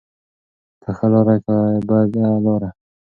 په 0.81 0.89
ښه 0.97 1.07
لاره 1.13 1.35
که 1.45 1.55
بده 1.87 2.25
لاره. 2.45 2.69